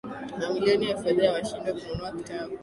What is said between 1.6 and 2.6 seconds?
kununua kitabu.